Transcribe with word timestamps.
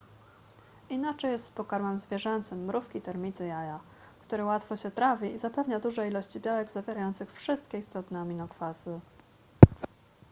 inaczej 0.89 1.31
jest 1.31 1.45
z 1.45 1.51
pokarmem 1.51 1.99
zwierzęcym 1.99 2.65
mrówki 2.65 3.01
termity 3.01 3.47
jaja 3.47 3.79
który 4.27 4.43
łatwo 4.43 4.77
się 4.77 4.91
trawi 4.91 5.33
i 5.33 5.37
zapewnia 5.37 5.79
duże 5.79 6.07
ilości 6.07 6.39
białek 6.39 6.71
zawierających 6.71 7.33
wszystkie 7.33 7.77
istotne 7.77 8.19
aminokwasy 8.19 8.99